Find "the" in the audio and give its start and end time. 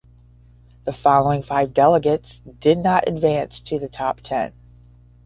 0.85-0.93, 3.77-3.87